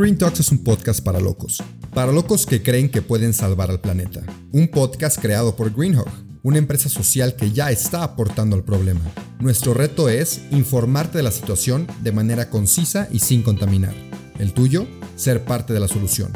[0.00, 1.62] Green Talks es un podcast para locos.
[1.92, 4.22] Para locos que creen que pueden salvar al planeta.
[4.50, 6.08] Un podcast creado por Greenhawk,
[6.42, 9.02] una empresa social que ya está aportando al problema.
[9.40, 13.92] Nuestro reto es informarte de la situación de manera concisa y sin contaminar.
[14.38, 14.86] El tuyo,
[15.16, 16.32] ser parte de la solución.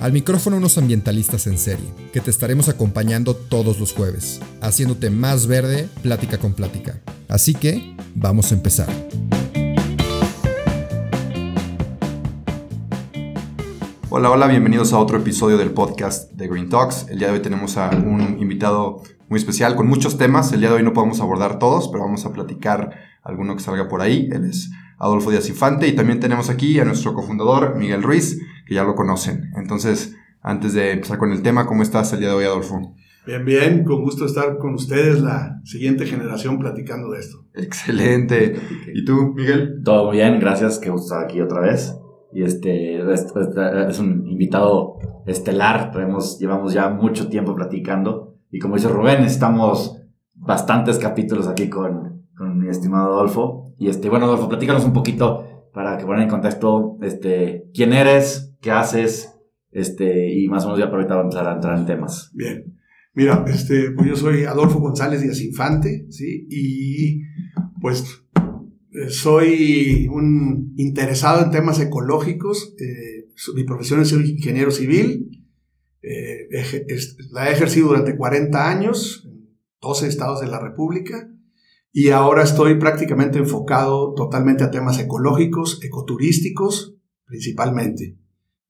[0.00, 5.46] Al micrófono unos ambientalistas en serie, que te estaremos acompañando todos los jueves, haciéndote más
[5.46, 6.98] verde plática con plática.
[7.28, 8.88] Así que, vamos a empezar.
[14.14, 17.06] Hola, hola, bienvenidos a otro episodio del podcast de Green Talks.
[17.08, 20.52] El día de hoy tenemos a un invitado muy especial con muchos temas.
[20.52, 22.90] El día de hoy no podemos abordar todos, pero vamos a platicar
[23.22, 24.28] alguno que salga por ahí.
[24.30, 28.74] Él es Adolfo Díaz Infante y también tenemos aquí a nuestro cofundador Miguel Ruiz, que
[28.74, 29.50] ya lo conocen.
[29.56, 32.94] Entonces, antes de empezar con el tema, ¿cómo estás el día de hoy, Adolfo?
[33.26, 37.46] Bien, bien, con gusto estar con ustedes, la siguiente generación, platicando de esto.
[37.54, 38.60] Excelente.
[38.92, 39.80] ¿Y tú, Miguel?
[39.82, 41.94] Todo muy bien, gracias, que gusto estar aquí otra vez.
[42.34, 45.92] Y este es, un invitado estelar,
[46.38, 48.38] llevamos ya mucho tiempo platicando.
[48.50, 50.02] Y como dice Rubén, estamos
[50.34, 53.74] bastantes capítulos aquí con, con mi estimado Adolfo.
[53.78, 58.54] Y este, bueno, Adolfo, platícanos un poquito para que pongan en contexto este, quién eres,
[58.60, 59.38] qué haces,
[59.70, 62.30] este, y más o menos ya por ahorita vamos a entrar en temas.
[62.34, 62.78] Bien.
[63.14, 66.46] Mira, este, pues yo soy Adolfo González Díaz Infante, ¿sí?
[66.48, 67.22] Y
[67.80, 68.21] pues
[69.08, 72.74] soy un interesado en temas ecológicos.
[72.78, 75.46] Eh, mi profesión es ingeniero civil.
[76.02, 76.48] Eh,
[77.30, 81.28] la he ejercido durante 40 años en 12 estados de la República
[81.92, 86.96] y ahora estoy prácticamente enfocado totalmente a temas ecológicos, ecoturísticos
[87.26, 88.18] principalmente.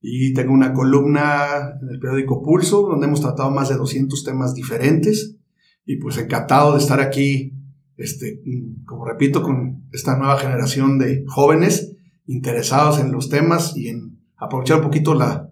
[0.01, 4.55] Y tengo una columna en el periódico Pulso donde hemos tratado más de 200 temas
[4.55, 5.37] diferentes
[5.85, 7.55] y pues encantado de estar aquí
[8.03, 8.43] este,
[8.85, 14.79] como repito, con esta nueva generación de jóvenes interesados en los temas y en aprovechar
[14.79, 15.51] un poquito la,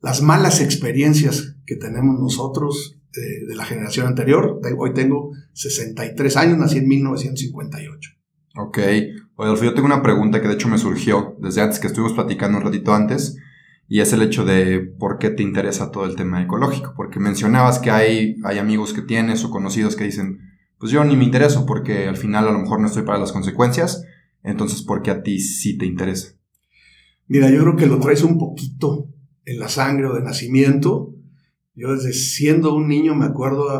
[0.00, 4.60] las malas experiencias que tenemos nosotros eh, de la generación anterior.
[4.78, 8.10] Hoy tengo 63 años, nací en 1958.
[8.56, 8.78] Ok.
[9.36, 12.58] Oye, yo tengo una pregunta que de hecho me surgió desde antes que estuvimos platicando
[12.58, 13.36] un ratito antes,
[13.88, 16.94] y es el hecho de por qué te interesa todo el tema ecológico.
[16.96, 20.40] Porque mencionabas que hay, hay amigos que tienes o conocidos que dicen,
[20.78, 23.32] pues yo ni me intereso porque al final a lo mejor no estoy para las
[23.32, 24.04] consecuencias,
[24.42, 26.36] entonces ¿por qué a ti sí te interesa?
[27.28, 29.08] Mira, yo creo que lo traes un poquito
[29.44, 31.14] en la sangre o de nacimiento.
[31.74, 33.70] Yo desde siendo un niño me acuerdo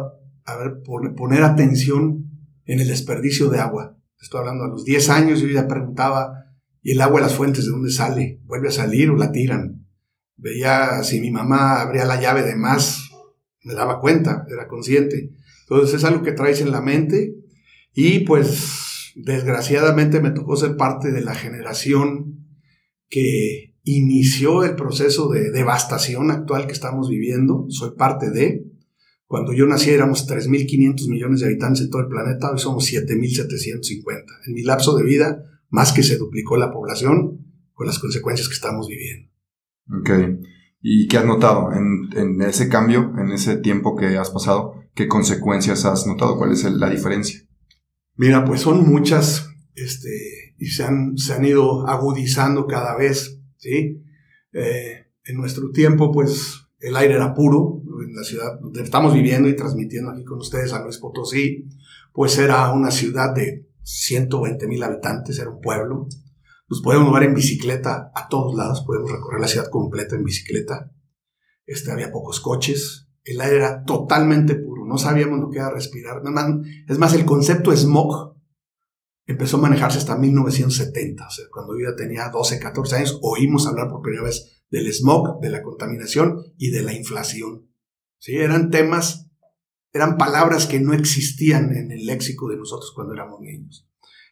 [0.45, 0.83] a, ver,
[1.15, 2.31] poner atención
[2.65, 3.97] en el desperdicio de agua.
[4.21, 6.47] Estoy hablando a los 10 años, yo ya preguntaba,
[6.83, 8.41] ¿y el agua de las fuentes de dónde sale?
[8.45, 9.87] ¿Vuelve a salir o la tiran?
[10.37, 13.11] Veía si mi mamá abría la llave de más,
[13.63, 15.33] me daba cuenta, era consciente.
[15.69, 17.35] Entonces es algo que traes en la mente
[17.93, 22.47] y pues desgraciadamente me tocó ser parte de la generación
[23.09, 27.67] que inició el proceso de devastación actual que estamos viviendo.
[27.69, 28.65] Soy parte de.
[29.27, 34.25] Cuando yo nací éramos 3.500 millones de habitantes en todo el planeta, hoy somos 7.750.
[34.47, 38.55] En mi lapso de vida, más que se duplicó la población con las consecuencias que
[38.55, 39.31] estamos viviendo.
[40.01, 40.41] Ok.
[40.81, 44.86] ¿Y qué has notado en, en ese cambio, en ese tiempo que has pasado?
[44.97, 46.39] ¿Qué consecuencias has notado?
[46.39, 47.47] ¿Cuál es la diferencia?
[48.15, 54.03] Mira, pues son muchas, este, y se han, se han ido agudizando cada vez, ¿sí?
[54.55, 59.51] Eh, en nuestro tiempo, pues, el aire era puro, en la ciudad donde estamos viviendo
[59.51, 61.69] y transmitiendo aquí con ustedes a Luis Potosí,
[62.15, 66.09] pues era una ciudad de 120 mil habitantes, era un pueblo.
[66.71, 70.91] Nos podemos mover en bicicleta a todos lados, podemos recorrer la ciudad completa en bicicleta.
[71.67, 76.23] Este, había pocos coches, el aire era totalmente puro no sabíamos lo que respirar.
[76.89, 78.35] Es más, el concepto smog
[79.27, 83.67] empezó a manejarse hasta 1970, o sea, cuando yo ya tenía 12, 14 años, oímos
[83.67, 87.69] hablar por primera vez del smog, de la contaminación y de la inflación.
[88.19, 88.37] ¿Sí?
[88.37, 89.29] Eran temas,
[89.93, 93.87] eran palabras que no existían en el léxico de nosotros cuando éramos niños.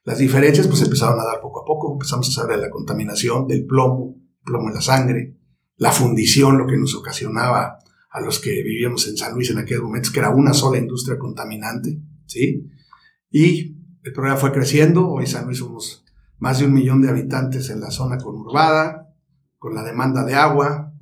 [0.05, 3.47] Las diferencias pues empezaron a dar poco a poco, empezamos a saber de la contaminación,
[3.47, 5.37] del plomo, plomo en la sangre,
[5.77, 7.84] la fundición, lo que nos ocasionaba
[8.15, 11.19] a los que vivíamos en San Luis en aquellos momentos, que era una sola industria
[11.19, 12.71] contaminante, ¿sí?
[13.29, 16.05] Y el problema fue creciendo, hoy San Luis somos
[16.39, 19.13] más de un millón de habitantes en la zona conurbada,
[19.59, 20.95] con la demanda de agua.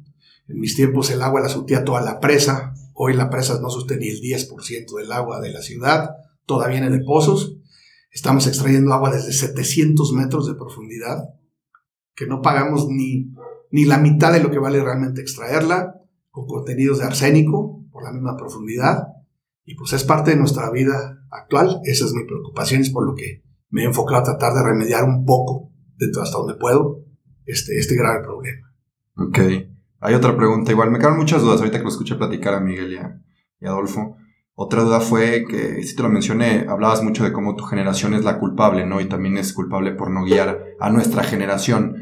[0.49, 3.99] En mis tiempos el agua la surtía toda la presa, hoy la presa no surte
[3.99, 6.17] ni el 10% del agua de la ciudad,
[6.47, 7.59] toda viene de pozos.
[8.11, 11.29] Estamos extrayendo agua desde 700 metros de profundidad,
[12.15, 13.35] que no pagamos ni,
[13.71, 15.99] ni la mitad de lo que vale realmente extraerla
[16.33, 19.07] con contenidos de arsénico por la misma profundidad.
[19.65, 21.81] Y pues es parte de nuestra vida actual.
[21.85, 25.05] Esa es mi preocupación, es por lo que me he enfocado a tratar de remediar
[25.05, 27.05] un poco, dentro hasta donde puedo,
[27.47, 28.75] este, este grave problema.
[29.17, 29.39] Ok.
[30.01, 32.93] Hay otra pregunta, igual me quedan muchas dudas ahorita que lo escuché platicar a Miguel
[32.93, 33.23] y a,
[33.61, 34.17] y a Adolfo.
[34.55, 38.25] Otra duda fue que, si te lo mencioné, hablabas mucho de cómo tu generación es
[38.25, 39.01] la culpable, ¿no?
[39.01, 41.97] Y también es culpable por no guiar a nuestra generación.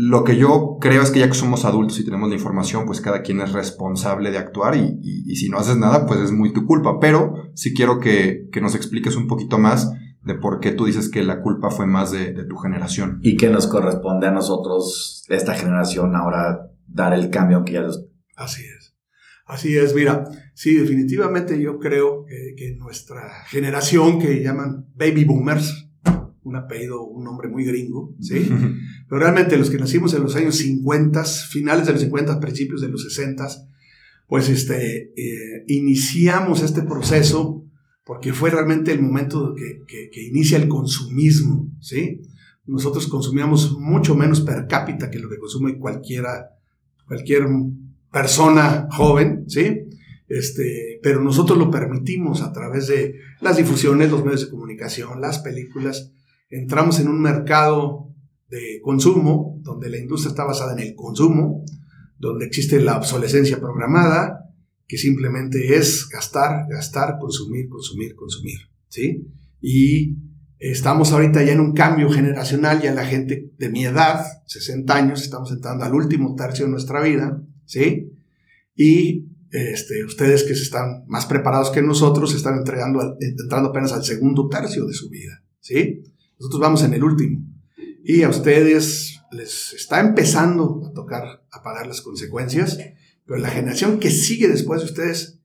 [0.00, 3.00] Lo que yo creo es que ya que somos adultos y tenemos la información, pues
[3.00, 6.52] cada quien es responsable de actuar y, y, si no haces nada, pues es muy
[6.52, 7.00] tu culpa.
[7.00, 9.92] Pero sí quiero que, que, nos expliques un poquito más
[10.22, 13.18] de por qué tú dices que la culpa fue más de, de tu generación.
[13.22, 18.06] Y que nos corresponde a nosotros, esta generación, ahora dar el cambio, aunque ya los...
[18.36, 18.94] Así es.
[19.48, 25.87] Así es, mira, sí, definitivamente yo creo que, nuestra generación que llaman baby boomers,
[26.48, 28.48] un apellido, un nombre muy gringo, ¿sí?
[29.08, 32.88] Pero realmente los que nacimos en los años 50, finales de los 50, principios de
[32.88, 33.46] los 60,
[34.26, 37.64] pues este, eh, iniciamos este proceso
[38.04, 42.22] porque fue realmente el momento que, que, inicia el consumismo, ¿sí?
[42.64, 46.56] Nosotros consumíamos mucho menos per cápita que lo que consume cualquiera,
[47.06, 47.46] cualquier
[48.10, 49.88] persona joven, ¿sí?
[50.28, 55.38] Este, pero nosotros lo permitimos a través de las difusiones, los medios de comunicación, las
[55.40, 56.12] películas.
[56.50, 58.14] Entramos en un mercado
[58.48, 61.64] de consumo, donde la industria está basada en el consumo,
[62.18, 64.48] donde existe la obsolescencia programada,
[64.86, 68.58] que simplemente es gastar, gastar, consumir, consumir, consumir,
[68.88, 69.28] ¿sí?
[69.60, 70.16] Y
[70.58, 75.22] estamos ahorita ya en un cambio generacional, ya la gente de mi edad, 60 años,
[75.22, 78.12] estamos entrando al último tercio de nuestra vida, ¿sí?
[78.74, 84.48] Y este, ustedes que están más preparados que nosotros están entregando, entrando apenas al segundo
[84.48, 86.02] tercio de su vida, ¿sí?
[86.38, 87.44] Nosotros vamos en el último.
[88.04, 92.78] Y a ustedes les está empezando a tocar a pagar las consecuencias,
[93.26, 95.40] pero la generación que sigue después de ustedes,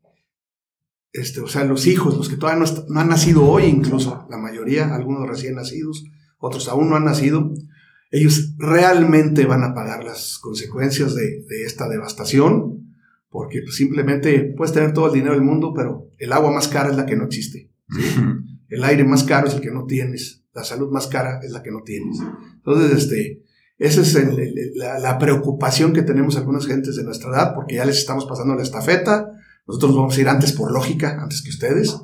[1.12, 4.38] este, o sea, los hijos, los que todavía no, no han nacido hoy incluso, la
[4.38, 6.06] mayoría, algunos recién nacidos,
[6.38, 7.54] otros aún no han nacido,
[8.14, 12.96] ellos realmente van a pagar las consecuencias de, esta devastación,
[13.30, 16.92] porque pues, simplemente puedes tener todo el dinero del mundo, pero el agua más cara
[16.92, 17.72] es la que no existe.
[18.74, 20.44] El aire más caro es el que no tienes.
[20.52, 22.18] La salud más cara es la que no tienes.
[22.56, 23.44] Entonces, este,
[23.78, 24.18] esa es
[24.76, 28.64] la, preocupación que tenemos algunas gentes de nuestra edad, porque ya les estamos pasando la
[28.64, 29.30] estafeta.
[29.68, 31.96] Nosotros vamos a ir antes por lógica, antes que ustedes,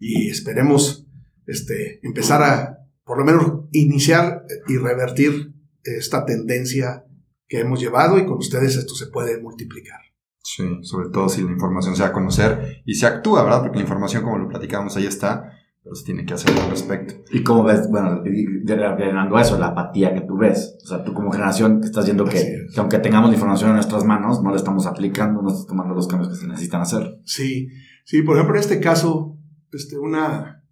[0.00, 1.06] y esperemos
[1.46, 7.04] este, empezar a, por lo menos, iniciar y revertir esta tendencia
[7.46, 10.00] que hemos llevado y con ustedes esto se puede multiplicar.
[10.42, 13.62] Sí, sobre todo si la información se da a conocer y se actúa, ¿verdad?
[13.62, 15.55] Porque la información, como lo platicamos, ahí está,
[15.86, 17.14] pero se tiene que hacer al respecto.
[17.30, 20.76] Y como ves, bueno, generando eso, la apatía que tú ves.
[20.82, 23.76] O sea, tú como generación que estás viendo que, que, aunque tengamos la información en
[23.76, 27.20] nuestras manos, no la estamos aplicando, no estamos tomando los cambios que se necesitan hacer.
[27.24, 27.68] Sí,
[28.04, 29.38] sí, por ejemplo, en este caso,
[29.70, 30.64] este, una,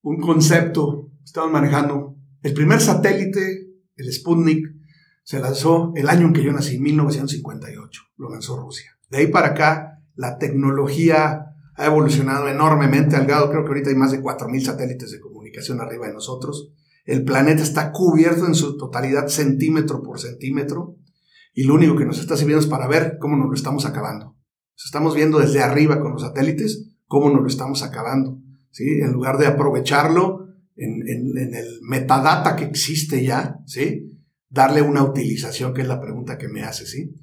[0.00, 2.16] un concepto estamos manejando.
[2.42, 4.66] El primer satélite el Sputnik
[5.22, 8.90] se lanzó el año en que yo nací, 1958, lo lanzó Rusia.
[9.08, 13.96] De ahí para acá, la tecnología ha evolucionado enormemente al grado, creo que ahorita hay
[13.96, 16.72] más de 4.000 satélites de comunicación arriba de nosotros.
[17.04, 20.96] El planeta está cubierto en su totalidad centímetro por centímetro
[21.54, 24.36] y lo único que nos está sirviendo es para ver cómo nos lo estamos acabando.
[24.76, 28.40] Estamos viendo desde arriba con los satélites cómo nos lo estamos acabando.
[28.70, 29.00] ¿sí?
[29.00, 31.02] En lugar de aprovecharlo en,
[31.54, 34.08] el metadata que existe ya, ¿sí?
[34.48, 37.14] Darle una utilización, que es la pregunta que me hace, ¿sí?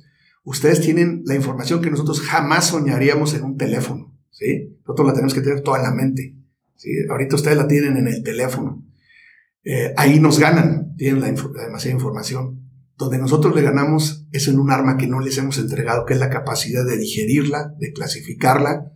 [0.44, 4.16] Ustedes tienen la información que nosotros jamás soñaríamos en un teléfono,
[4.86, 6.36] Nosotros la tenemos que tener toda en la mente.
[7.10, 8.86] Ahorita ustedes la tienen en el teléfono.
[9.64, 12.66] Eh, ahí nos ganan, tienen la, demasiada información.
[12.98, 16.20] Donde nosotros le ganamos es en un arma que no les hemos entregado, que es
[16.20, 18.94] la capacidad de digerirla, de clasificarla,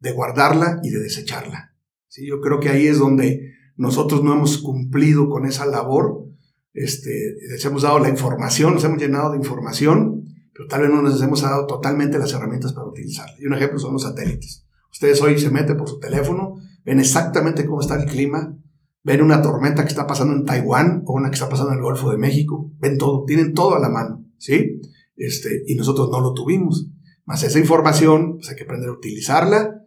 [0.00, 1.74] de guardarla y de desecharla.
[2.10, 6.26] Yo creo que ahí es donde nosotros no hemos cumplido con esa labor.
[6.74, 10.11] Este, les hemos dado la información, nos hemos llenado de información,
[10.52, 13.34] pero tal vez no nos hemos dado totalmente las herramientas para utilizarla.
[13.38, 14.66] Y un ejemplo son los satélites.
[14.90, 18.56] Ustedes hoy se meten por su teléfono, ven exactamente cómo está el clima,
[19.02, 21.84] ven una tormenta que está pasando en Taiwán o una que está pasando en el
[21.84, 24.80] Golfo de México, ven todo, tienen todo a la mano, ¿sí?
[25.16, 26.88] Este, y nosotros no lo tuvimos.
[27.24, 29.82] Más esa información, pues hay que aprender a utilizarla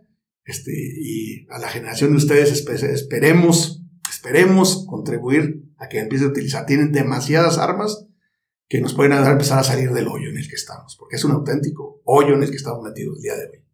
[0.45, 6.65] este, y a la generación de ustedes esperemos, esperemos contribuir a que empiece a utilizar.
[6.65, 8.07] Tienen demasiadas armas
[8.67, 11.15] que nos pueden ayudar a empezar a salir del hoyo en el que estamos, porque
[11.15, 13.65] es un auténtico hoyo en el que estamos metidos el día de hoy.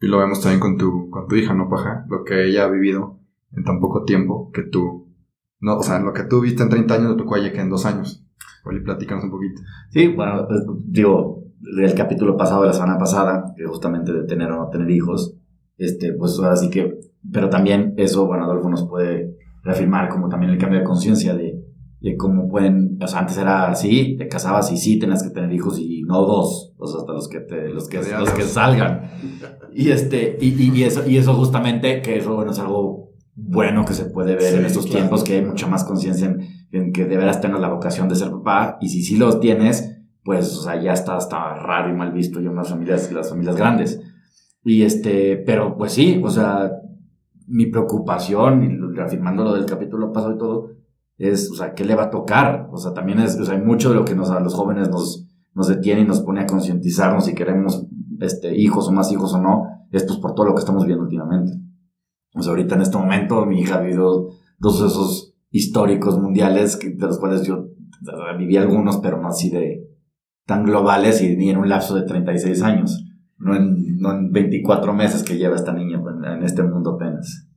[0.00, 2.04] Y lo vemos también con tu, con tu hija, ¿no, Paja?
[2.08, 3.20] Lo que ella ha vivido
[3.52, 5.14] en tan poco tiempo que tú,
[5.60, 7.60] no, o sea, lo que tú viste en 30 años, lo tocó a ella que
[7.60, 8.26] en dos años.
[8.64, 9.62] Oli, platícanos un poquito.
[9.90, 10.46] Sí, bueno,
[10.84, 11.44] digo,
[11.78, 15.36] el capítulo pasado de la semana pasada, que justamente de tener o no tener hijos,
[15.78, 16.98] este, pues así que,
[17.32, 21.45] pero también eso, bueno, Adolfo nos puede reafirmar como también el cambio de conciencia de,
[22.00, 25.52] de cómo pueden, o sea, antes era así, te casabas y sí tenías que tener
[25.52, 29.10] hijos y no dos, o sea, hasta los que te, los que, los que salgan.
[29.74, 33.94] Y este, y, y, eso, y eso justamente, que eso, bueno, es algo bueno que
[33.94, 37.40] se puede ver en estos tiempos, que hay mucha más conciencia en, en, que deberás
[37.40, 40.92] tener la vocación de ser papá, y si sí los tienes, pues, o sea, ya
[40.92, 44.00] está hasta raro y mal visto yo en las familias, las familias grandes.
[44.64, 46.72] Y este, pero pues sí, o sea,
[47.46, 50.75] mi preocupación, y reafirmando lo del capítulo pasado y todo,
[51.18, 52.68] es, o sea, ¿qué le va a tocar?
[52.72, 55.26] O sea, también es, o hay mucho de lo que nos, a los jóvenes nos,
[55.54, 57.86] nos detiene y nos pone a concientizarnos si queremos,
[58.20, 61.04] este, hijos o más hijos o no, es pues por todo lo que estamos viendo
[61.04, 61.52] últimamente.
[62.34, 66.78] O sea, ahorita en este momento mi hija ha vivido dos de esos históricos mundiales
[66.78, 67.68] de los cuales yo
[68.38, 69.86] viví algunos, pero no así de
[70.44, 73.04] tan globales y ni en un lapso de 36 años,
[73.38, 77.48] no en, no en 24 meses que lleva esta niña en este mundo apenas.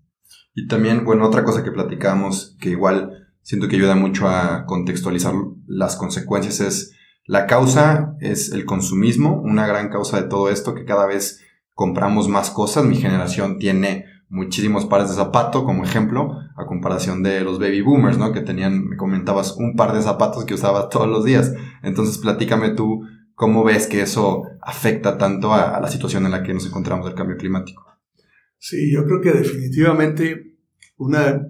[0.56, 3.19] Y también, bueno, otra cosa que platicamos que igual
[3.50, 5.34] siento que ayuda mucho a contextualizar
[5.66, 10.86] las consecuencias es la causa es el consumismo, una gran causa de todo esto, que
[10.86, 12.86] cada vez compramos más cosas.
[12.86, 18.20] Mi generación tiene muchísimos pares de zapato, como ejemplo, a comparación de los baby boomers,
[18.20, 18.34] ¿no?
[18.34, 21.52] Que tenían, me comentabas, un par de zapatos que usaba todos los días.
[21.82, 23.02] Entonces, platícame tú,
[23.34, 27.16] ¿cómo ves que eso afecta tanto a, la situación en la que nos encontramos del
[27.16, 27.84] cambio climático?
[28.60, 30.56] Sí, yo creo que definitivamente
[30.98, 31.42] una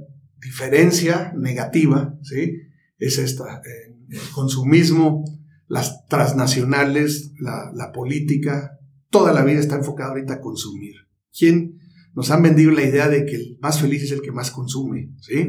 [0.42, 2.58] diferencia negativa, ¿sí?
[2.98, 3.62] Es esta,
[4.10, 5.24] el consumismo,
[5.68, 8.78] las transnacionales, la, la política,
[9.10, 10.96] toda la vida está enfocada ahorita a consumir.
[11.38, 11.80] ¿Quién
[12.16, 15.14] nos han vendido la idea de que el más feliz es el que más consume,
[15.22, 15.48] ¿sí?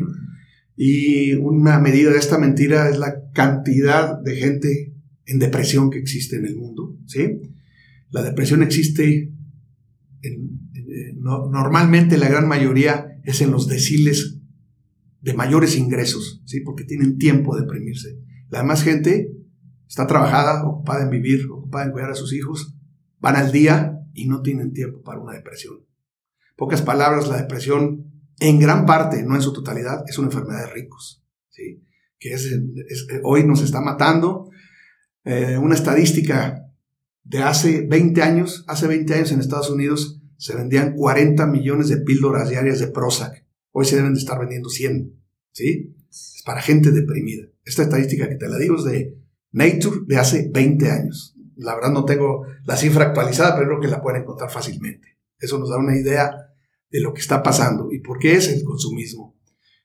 [0.77, 4.95] Y una medida de esta mentira es la cantidad de gente
[5.27, 7.41] en depresión que existe en el mundo, ¿sí?
[8.11, 9.33] La depresión existe
[11.17, 14.40] normalmente la gran mayoría es en los deciles
[15.21, 16.61] de mayores ingresos, ¿sí?
[16.61, 18.19] Porque tienen tiempo de deprimirse.
[18.49, 19.31] La demás gente
[19.87, 22.75] está trabajada, ocupada en vivir, ocupada en cuidar a sus hijos,
[23.19, 25.87] van al día y no tienen tiempo para una depresión.
[26.57, 30.73] Pocas palabras, la depresión, en gran parte, no en su totalidad, es una enfermedad de
[30.73, 31.85] ricos, ¿sí?
[32.19, 32.55] que es,
[33.23, 34.51] hoy nos está matando.
[35.25, 36.67] Eh, una estadística
[37.25, 41.99] de hace 20 años, hace 20 años en Estados Unidos se vendían 40 millones de
[41.99, 43.45] píldoras diarias de Prozac.
[43.73, 45.15] Hoy se deben de estar vendiendo 100,
[45.53, 45.95] ¿sí?
[46.11, 47.45] Es para gente deprimida.
[47.65, 49.17] Esta estadística que te la digo es de
[49.53, 51.37] Nature de hace 20 años.
[51.57, 55.19] La verdad no tengo la cifra actualizada, pero creo que la pueden encontrar fácilmente.
[55.39, 56.31] Eso nos da una idea
[56.91, 57.93] de lo que está pasando.
[57.93, 59.39] ¿Y por qué es el consumismo?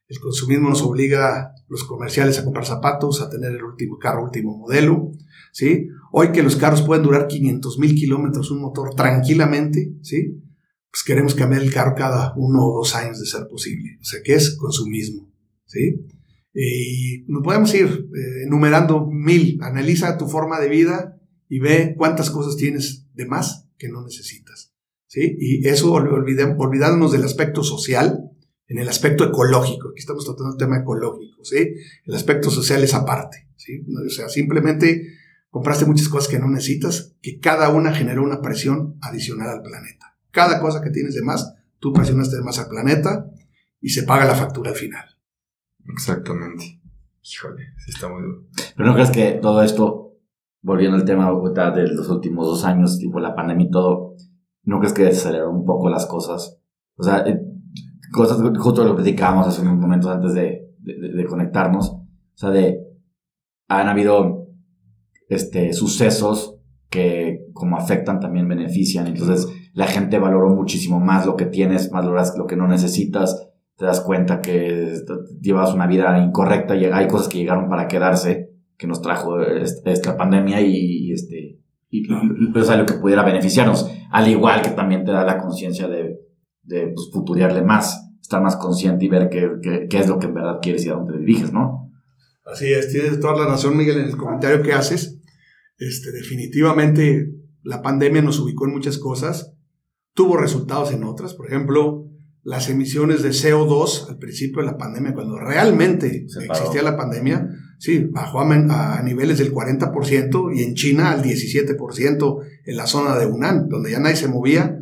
[0.07, 4.23] El consumismo nos obliga a los comerciales a comprar zapatos, a tener el último carro,
[4.23, 5.11] último modelo,
[5.51, 5.87] ¿sí?
[6.11, 10.43] Hoy que los carros pueden durar 500 mil kilómetros un motor tranquilamente, ¿sí?
[10.95, 13.97] Pues queremos cambiar el carro cada uno o dos años de ser posible.
[13.99, 15.29] O sea, ¿qué es consumismo?
[15.65, 16.07] ¿Sí?
[16.53, 19.59] Y nos podemos ir eh, enumerando mil.
[19.61, 24.73] Analiza tu forma de vida y ve cuántas cosas tienes de más que no necesitas.
[25.13, 28.31] Y eso olvidándonos del aspecto social,
[28.69, 29.89] en el aspecto ecológico.
[29.89, 31.73] Aquí estamos tratando el tema ecológico, ¿sí?
[32.05, 33.81] El aspecto social es aparte, ¿sí?
[33.81, 35.09] O sea, simplemente
[35.49, 40.14] compraste muchas cosas que no necesitas, que cada una generó una presión adicional al planeta.
[40.35, 43.25] Cada cosa que tienes de más, tú presionaste de más al planeta
[43.79, 45.05] y se paga la factura al final.
[45.87, 46.81] Exactamente.
[47.23, 48.43] Híjole, sí está muy duro.
[48.75, 50.17] Pero no crees que todo esto,
[50.61, 51.31] volviendo al tema
[51.71, 54.15] de los últimos dos años, tipo la pandemia y todo,
[54.63, 56.59] ¿no crees que desaceleró un poco las cosas?
[56.97, 57.39] O sea, eh,
[58.11, 61.91] cosas, justo lo platicábamos hace unos momentos antes de, de, conectarnos.
[61.91, 62.81] O sea, de,
[63.69, 64.49] han habido,
[65.29, 66.57] este, sucesos
[66.89, 69.07] que como afectan también benefician.
[69.07, 73.49] Entonces, la gente valoró muchísimo más lo que tienes, valoras lo que no necesitas.
[73.75, 75.01] Te das cuenta que
[75.41, 80.15] llevas una vida incorrecta y hay cosas que llegaron para quedarse, que nos trajo esta
[80.15, 83.91] pandemia y, este, y, o sea, lo que pudiera beneficiarnos.
[84.11, 86.21] Al igual que también te da la conciencia de,
[86.63, 90.59] de pues, más, estar más consciente y ver qué, qué, es lo que en verdad
[90.61, 91.91] quieres y a dónde te diriges, ¿no?
[92.45, 95.19] Así es, tienes toda la razón, Miguel, en el comentario que haces.
[95.77, 97.27] Este, definitivamente
[97.61, 99.54] la pandemia nos ubicó en muchas cosas,
[100.15, 101.35] tuvo resultados en otras.
[101.35, 102.07] Por ejemplo,
[102.41, 107.99] las emisiones de CO2 al principio de la pandemia, cuando realmente existía la pandemia, Sí,
[108.09, 113.67] bajó a, niveles del 40% y en China al 17% en la zona de Hunan,
[113.69, 114.79] donde ya nadie se movía.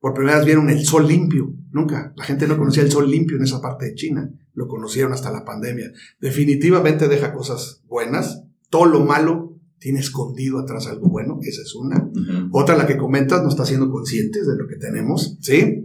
[0.00, 1.54] Por primera vez vieron el sol limpio.
[1.70, 2.12] Nunca.
[2.16, 4.30] La gente no conocía el sol limpio en esa parte de China.
[4.54, 5.92] Lo conocieron hasta la pandemia.
[6.20, 8.42] Definitivamente deja cosas buenas.
[8.68, 9.41] Todo lo malo
[9.82, 11.38] tiene escondido atrás algo bueno.
[11.42, 12.10] Esa es una.
[12.52, 15.36] Otra, la que comentas, nos está haciendo conscientes de lo que tenemos.
[15.40, 15.84] ¿Sí?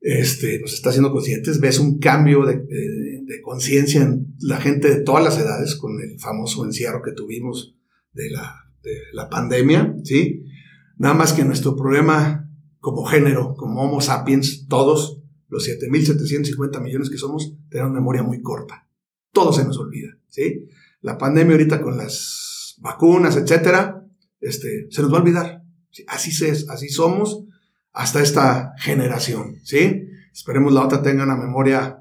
[0.00, 1.60] Este, nos está haciendo conscientes.
[1.60, 2.64] Ves un cambio de
[3.26, 7.76] de conciencia en la gente de todas las edades con el famoso encierro que tuvimos
[8.12, 10.44] de la, de la pandemia, ¿sí?
[10.96, 17.16] Nada más que nuestro problema como género, como Homo sapiens, todos los 7.750 millones que
[17.16, 18.88] somos, tenemos memoria muy corta.
[19.32, 20.68] Todo se nos olvida, ¿sí?
[21.00, 22.43] La pandemia ahorita con las
[22.78, 24.04] vacunas, etcétera,
[24.40, 25.62] este, se nos va a olvidar.
[26.08, 27.44] Así, es, así somos
[27.92, 30.02] hasta esta generación, ¿sí?
[30.32, 31.98] Esperemos la otra tenga una memoria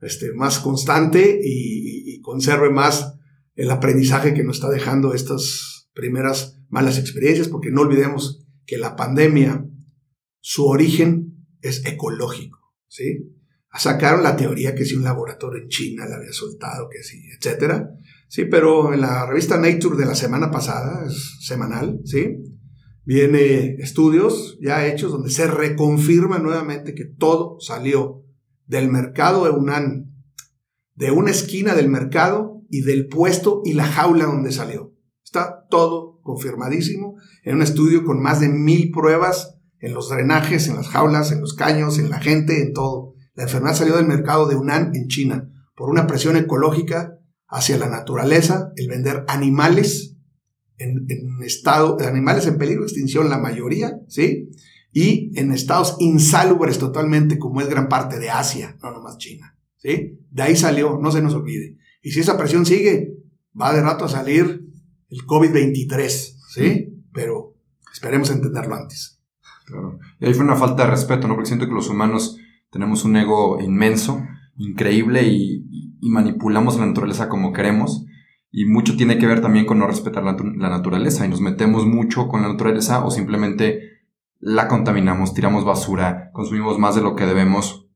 [0.00, 3.14] este, más constante y, y conserve más
[3.56, 8.96] el aprendizaje que nos está dejando estas primeras malas experiencias, porque no olvidemos que la
[8.96, 9.64] pandemia,
[10.40, 13.34] su origen es ecológico, ¿sí?
[13.76, 17.90] Sacaron la teoría que si un laboratorio en China la había soltado, que sí, etcétera.
[18.34, 22.42] Sí, pero en la revista Nature de la semana pasada, es semanal, ¿sí?
[23.04, 28.24] Viene estudios ya hechos donde se reconfirma nuevamente que todo salió
[28.66, 30.16] del mercado de UNAN,
[30.96, 34.96] de una esquina del mercado y del puesto y la jaula donde salió.
[35.24, 37.14] Está todo confirmadísimo
[37.44, 41.40] en un estudio con más de mil pruebas en los drenajes, en las jaulas, en
[41.40, 43.14] los caños, en la gente, en todo.
[43.34, 47.88] La enfermedad salió del mercado de UNAN en China por una presión ecológica hacia la
[47.88, 50.16] naturaleza, el vender animales
[50.78, 51.06] en,
[51.44, 54.50] estado, animales en peligro de extinción, la mayoría, ¿sí?
[54.92, 60.18] Y en estados insalubres totalmente, como es gran parte de Asia, no nomás China, ¿sí?
[60.30, 61.76] De ahí salió, no se nos olvide.
[62.02, 63.14] Y si esa presión sigue,
[63.60, 64.64] va de rato a salir
[65.08, 66.08] el COVID-23,
[66.48, 67.04] ¿sí?
[67.12, 67.56] Pero
[67.92, 69.20] esperemos entenderlo antes.
[69.66, 69.98] Claro.
[70.20, 71.34] Y ahí fue una falta de respeto, ¿no?
[71.34, 72.36] Porque siento que los humanos
[72.70, 74.22] tenemos un ego inmenso,
[74.56, 78.04] increíble y, y manipulamos la naturaleza como queremos
[78.50, 80.34] y mucho tiene que ver también con no respetar la,
[80.68, 84.02] naturaleza y nos metemos mucho con la naturaleza o simplemente
[84.38, 87.88] la contaminamos, tiramos basura, consumimos más de lo que debemos.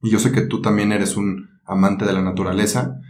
[0.00, 3.00] Y yo sé que tú también eres un amante de la naturaleza.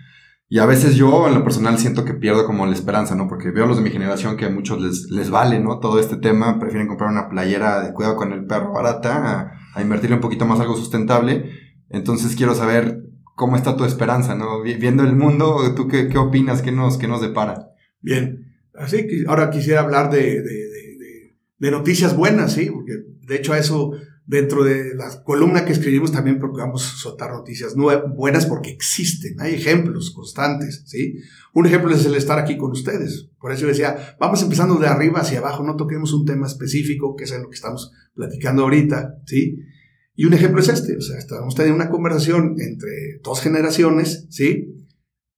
[0.48, 3.28] Y a veces yo en lo personal siento que pierdo como la esperanza, ¿no?
[3.28, 5.80] Porque veo a los de mi generación que a muchos les, les vale, ¿no?
[5.80, 9.82] Todo este tema, prefieren comprar una playera de cuidado con el perro barata a, a
[9.82, 11.50] invertirle un poquito más algo sustentable.
[11.90, 14.62] Entonces quiero saber cómo está tu esperanza, ¿no?
[14.62, 16.62] Viendo el mundo, ¿tú qué, qué opinas?
[16.62, 17.70] ¿Qué nos, qué nos depara?
[18.00, 22.70] Bien, así que ahora quisiera hablar de, de, de, noticias buenas, ¿sí?
[22.70, 22.92] Porque
[23.26, 23.92] de hecho a eso,
[24.26, 30.12] dentro de la columna que escribimos también procuramos soltar noticias buenas porque existen, hay ejemplos
[30.12, 31.18] constantes, ¿sí?
[31.52, 33.28] Un ejemplo es el estar aquí con ustedes.
[33.40, 37.24] Por eso decía, vamos empezando de arriba hacia abajo, no toquemos un tema específico, que
[37.24, 39.58] es lo que estamos platicando ahorita, ¿sí?
[40.20, 44.86] Y un ejemplo es este, o sea, estamos teniendo una conversación entre dos generaciones, ¿sí?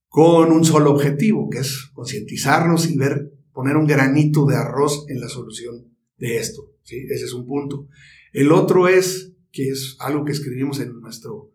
[0.08, 5.20] Con un solo objetivo, que es concientizarnos y ver, poner un granito de arroz en
[5.20, 6.96] la solución de esto, ¿sí?
[7.08, 7.86] Ese es un punto.
[8.32, 11.52] El otro es, que es algo que escribimos en nuestro,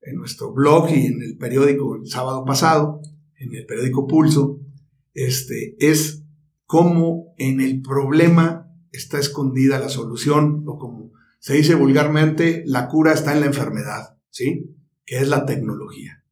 [0.00, 3.02] en nuestro blog y en el periódico el sábado pasado,
[3.36, 4.58] en el periódico Pulso,
[5.12, 6.24] este, es
[6.64, 11.09] cómo en el problema está escondida la solución o como
[11.40, 14.76] se dice vulgarmente, la cura está en la enfermedad, ¿sí?
[15.04, 16.22] Que es la tecnología.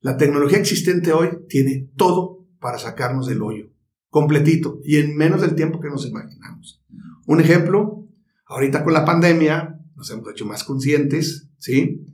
[0.00, 3.70] La tecnología existente hoy tiene todo para sacarnos del hoyo,
[4.08, 6.82] completito, y en menos del tiempo que nos imaginamos.
[7.26, 8.06] Un ejemplo,
[8.46, 12.06] ahorita con la pandemia nos hemos hecho más conscientes, ¿sí?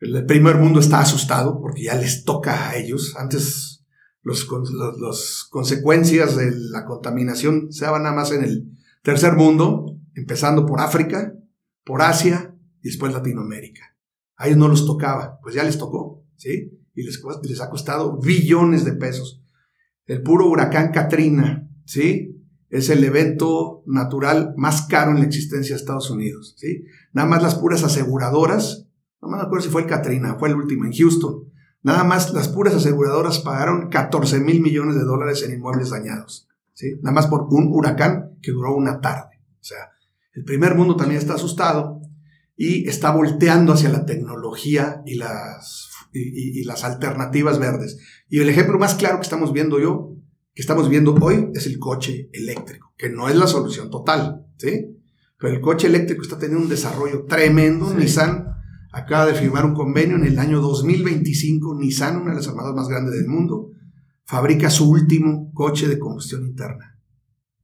[0.00, 3.16] El primer mundo está asustado porque ya les toca a ellos.
[3.18, 3.84] Antes
[4.22, 10.64] las los, consecuencias de la contaminación se daban nada más en el tercer mundo, empezando
[10.64, 11.34] por África,
[11.84, 13.96] por Asia y después Latinoamérica.
[14.36, 16.78] A ellos no los tocaba, pues ya les tocó, ¿sí?
[16.94, 19.42] Y les, les ha costado billones de pesos.
[20.06, 22.42] El puro huracán Katrina, ¿sí?
[22.68, 26.84] Es el evento natural más caro en la existencia de Estados Unidos, ¿sí?
[27.12, 28.86] Nada más las puras aseguradoras,
[29.20, 31.50] no me acuerdo si fue el Katrina, fue el último en Houston.
[31.82, 36.96] Nada más las puras aseguradoras pagaron 14 mil millones de dólares en inmuebles dañados, ¿sí?
[37.02, 39.40] Nada más por un huracán que duró una tarde.
[39.60, 39.90] O sea,
[40.32, 42.00] el primer mundo también está asustado
[42.56, 47.98] y está volteando hacia la tecnología y las, y, las alternativas verdes.
[48.28, 50.14] Y el ejemplo más claro que estamos viendo yo,
[50.54, 54.96] que estamos viendo hoy, es el coche eléctrico, que no es la solución total, ¿sí?
[55.38, 57.94] Pero el coche eléctrico está teniendo un desarrollo tremendo.
[57.94, 58.46] Nissan
[58.92, 61.78] acaba de firmar un convenio en el año 2025.
[61.78, 63.70] Nissan, una de las armadas más grandes del mundo,
[64.24, 66.99] fabrica su último coche de combustión interna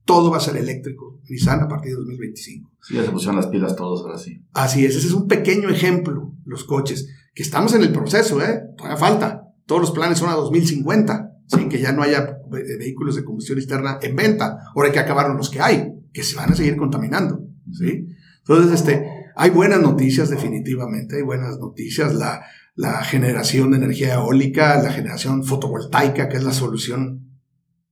[0.07, 2.71] todo va a ser eléctrico, Nissan a partir de 2025.
[2.81, 4.41] Sí, ya se pusieron las pilas todos ahora sí.
[4.53, 8.63] Así es, ese es un pequeño ejemplo, los coches, que estamos en el proceso, ¿eh?
[8.75, 9.43] Todavía falta.
[9.67, 11.67] Todos los planes son a 2050, ¿sí?
[11.67, 14.57] Que ya no haya vehículos de combustión externa en venta.
[14.73, 18.07] Ahora hay que acabar los que hay, que se van a seguir contaminando, ¿sí?
[18.39, 22.15] Entonces, este, hay buenas noticias definitivamente, hay buenas noticias.
[22.15, 22.43] La,
[22.75, 27.26] la generación de energía eólica, la generación fotovoltaica, que es la solución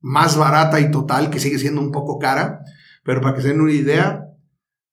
[0.06, 2.60] más barata y total, que sigue siendo un poco cara,
[3.02, 4.24] pero para que se den una idea,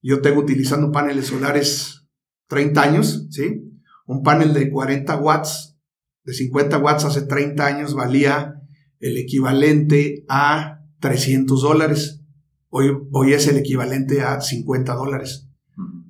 [0.02, 2.08] yo tengo utilizando paneles solares
[2.48, 3.62] 30 años, ¿sí?
[4.08, 5.78] Un panel de 40 watts,
[6.24, 8.56] de 50 watts hace 30 años valía
[9.00, 12.22] el equivalente a 300 dólares.
[12.70, 15.48] Hoy, hoy es el equivalente a 50 dólares.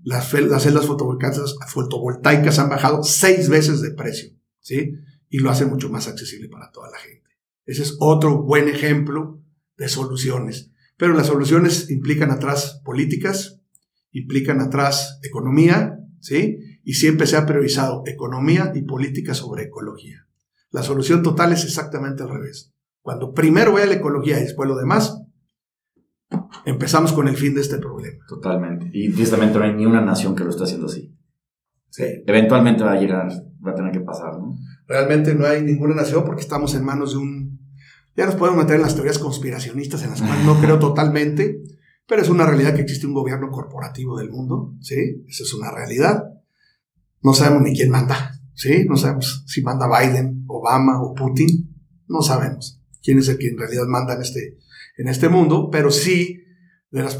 [0.05, 4.29] Las, las celdas fotovoltaicas, fotovoltaicas han bajado seis veces de precio,
[4.61, 4.93] ¿sí?
[5.29, 7.32] Y lo hace mucho más accesible para toda la gente.
[7.65, 9.41] Ese es otro buen ejemplo
[9.77, 10.71] de soluciones.
[10.97, 13.61] Pero las soluciones implican atrás políticas,
[14.11, 16.57] implican atrás economía, ¿sí?
[16.83, 20.27] Y siempre se ha priorizado economía y política sobre ecología.
[20.71, 22.73] La solución total es exactamente al revés.
[23.01, 25.21] Cuando primero vaya la ecología y después lo demás,
[26.65, 28.23] empezamos con el fin de este problema.
[28.27, 28.89] Totalmente.
[28.93, 31.15] Y tristemente no hay ni una nación que lo esté haciendo así.
[31.89, 32.05] Sí.
[32.25, 33.29] Eventualmente va a llegar,
[33.65, 34.55] va a tener que pasar, ¿no?
[34.87, 37.42] Realmente no hay ninguna nación porque estamos en manos de un...
[38.15, 41.63] Ya nos podemos meter en las teorías conspiracionistas en las cuales no creo totalmente,
[42.07, 45.23] pero es una realidad que existe un gobierno corporativo del mundo, ¿sí?
[45.27, 46.23] Esa es una realidad.
[47.21, 48.85] No sabemos ni quién manda, ¿sí?
[48.87, 51.73] No sabemos si manda Biden, Obama o Putin,
[52.07, 54.57] no sabemos quién es el que en realidad manda en este,
[54.97, 56.43] en este mundo, pero sí
[56.91, 57.19] de las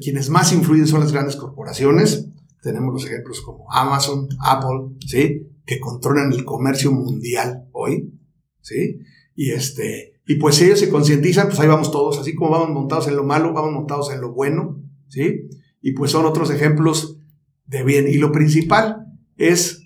[0.00, 2.26] quienes más influyen son las grandes corporaciones.
[2.62, 5.50] Tenemos los ejemplos como Amazon, Apple, ¿sí?
[5.66, 8.18] Que controlan el comercio mundial hoy,
[8.62, 9.00] ¿sí?
[9.34, 12.70] Y este, y pues si ellos se concientizan, pues ahí vamos todos, así como vamos
[12.70, 15.48] montados en lo malo, vamos montados en lo bueno, ¿sí?
[15.82, 17.18] Y pues son otros ejemplos
[17.66, 18.08] de bien.
[18.08, 19.06] Y lo principal
[19.36, 19.82] es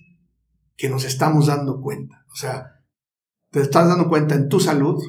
[0.77, 2.25] que nos estamos dando cuenta.
[2.33, 2.83] O sea,
[3.51, 5.03] te estás dando cuenta en tu salud,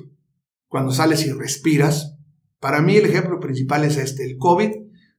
[0.67, 2.15] cuando sales y respiras.
[2.59, 4.25] Para mí el ejemplo principal es este.
[4.25, 4.71] El COVID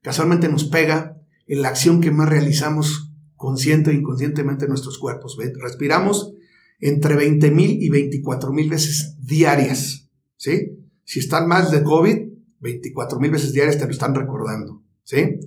[0.02, 5.38] casualmente nos pega en la acción que más realizamos consciente e inconscientemente en nuestros cuerpos.
[5.60, 6.32] Respiramos
[6.80, 10.08] entre 20 mil y 24 mil veces diarias.
[10.36, 10.78] ¿sí?
[11.04, 12.28] Si están más de COVID,
[12.60, 14.82] 24 mil veces diarias te lo están recordando.
[15.04, 15.38] ¿sí?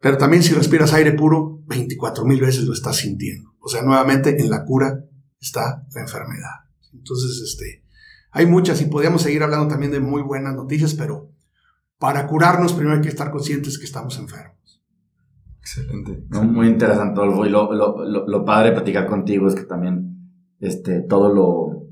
[0.00, 3.54] Pero también si respiras aire puro, 24 mil veces lo estás sintiendo.
[3.60, 5.04] O sea, nuevamente en la cura
[5.40, 6.66] está la enfermedad.
[6.92, 7.84] Entonces, este,
[8.32, 11.30] hay muchas y podríamos seguir hablando también de muy buenas noticias, pero
[11.98, 14.82] para curarnos primero hay que estar conscientes que estamos enfermos.
[15.60, 16.24] Excelente.
[16.30, 17.46] muy interesante, Adolfo.
[17.46, 20.11] Y lo, lo, lo, padre de platicar contigo es que también
[20.62, 21.88] este, todo lo,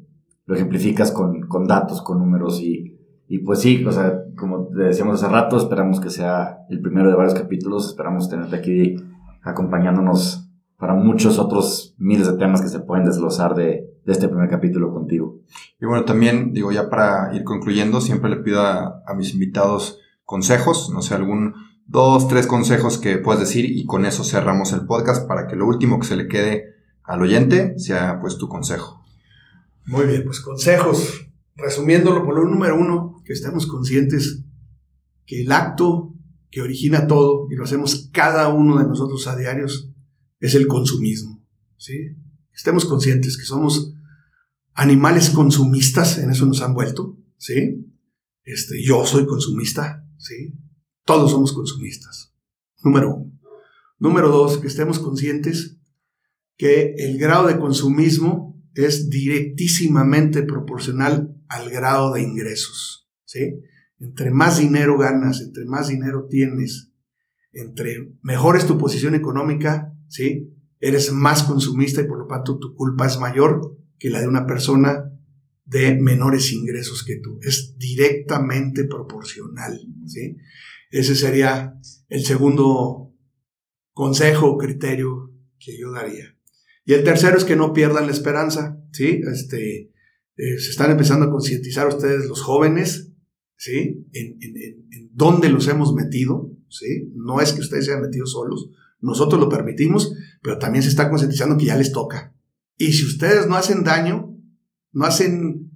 [0.46, 5.22] lo ejemplificas con, con, datos, con números y, y pues sí, o sea, como decíamos
[5.22, 8.96] hace rato, esperamos que sea el primero de varios capítulos, esperamos tenerte aquí
[9.42, 14.48] acompañándonos para muchos otros miles de temas que se pueden desglosar de, de este primer
[14.48, 15.40] capítulo contigo.
[15.80, 20.90] Y bueno, también digo, ya para ir concluyendo, siempre le pido a, mis invitados consejos,
[20.94, 21.54] no sé, algún
[21.86, 25.66] dos, tres consejos que puedas decir y con eso cerramos el podcast para que lo
[25.66, 26.69] último que se le quede
[27.10, 29.04] al oyente sea pues tu consejo.
[29.84, 31.26] Muy bien, pues consejos.
[31.56, 34.44] Resumiéndolo por lo número uno, que estemos conscientes
[35.26, 36.14] que el acto
[36.50, 39.90] que origina todo, y lo hacemos cada uno de nosotros a diarios,
[40.38, 41.44] es el consumismo.
[41.76, 42.16] ¿sí?
[42.52, 43.92] Estemos conscientes que somos
[44.72, 47.86] animales consumistas, en eso nos han vuelto, ¿sí?
[48.44, 50.54] Este, yo soy consumista, ¿sí?
[51.04, 52.32] Todos somos consumistas.
[52.82, 53.32] Número uno.
[53.98, 55.79] Número dos, que estemos conscientes
[56.60, 63.62] que el grado de consumismo es directísimamente proporcional al grado de ingresos, ¿sí?
[63.98, 66.92] Entre más dinero ganas, entre más dinero tienes,
[67.54, 70.54] entre mejor es tu posición económica, ¿sí?
[70.80, 74.46] eres más consumista y por lo tanto tu culpa es mayor que la de una
[74.46, 75.10] persona
[75.64, 77.38] de menores ingresos que tú.
[77.40, 79.80] Es directamente proporcional.
[80.04, 80.36] ¿sí?
[80.90, 81.72] Ese sería
[82.10, 83.14] el segundo
[83.94, 86.36] consejo o criterio que yo daría.
[86.84, 88.80] Y el tercero es que no pierdan la esperanza.
[88.92, 89.20] ¿sí?
[89.32, 89.90] Este,
[90.36, 93.12] eh, se están empezando a concientizar ustedes los jóvenes
[93.56, 94.06] ¿sí?
[94.12, 96.50] en, en, dónde los hemos metido.
[96.68, 97.12] ¿sí?
[97.14, 101.08] No es que ustedes se hayan metido solos, nosotros lo permitimos, pero también se está
[101.08, 102.34] concientizando que ya les toca.
[102.76, 104.36] Y si ustedes no hacen daño,
[104.92, 105.70] no hacen,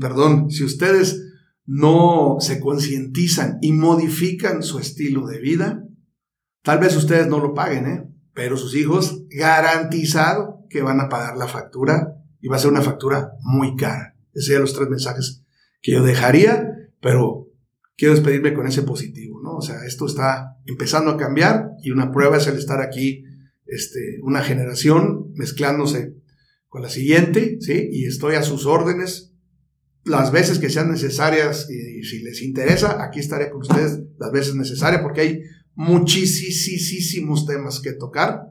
[0.00, 1.22] perdón, si ustedes
[1.66, 5.84] no se concientizan y modifican su estilo de vida,
[6.62, 8.09] tal vez ustedes no lo paguen, ¿eh?
[8.40, 12.80] Pero sus hijos garantizado que van a pagar la factura y va a ser una
[12.80, 14.16] factura muy cara.
[14.32, 15.42] Esos serían los tres mensajes
[15.82, 17.50] que yo dejaría, pero
[17.98, 19.56] quiero despedirme con ese positivo, ¿no?
[19.56, 23.24] O sea, esto está empezando a cambiar y una prueba es el estar aquí,
[23.66, 26.14] este, una generación mezclándose
[26.66, 27.90] con la siguiente, ¿sí?
[27.92, 29.34] Y estoy a sus órdenes
[30.04, 34.54] las veces que sean necesarias y, si les interesa, aquí estaré con ustedes las veces
[34.54, 35.42] necesarias porque hay
[35.80, 38.42] muchísimos temas que tocar,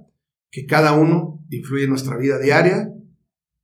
[0.51, 2.91] que cada uno influye en nuestra vida diaria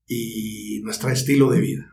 [0.08, 1.92] y nuestro estilo de vida.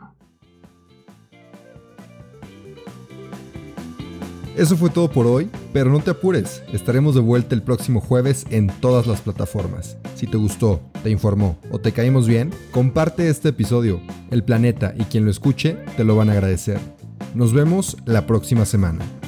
[4.54, 8.44] Eso fue todo por hoy, pero no te apures, estaremos de vuelta el próximo jueves
[8.50, 9.96] en todas las plataformas.
[10.14, 14.02] Si te gustó, te informó o te caímos bien, comparte este episodio.
[14.30, 16.78] El planeta y quien lo escuche te lo van a agradecer.
[17.34, 19.21] Nos vemos la próxima semana.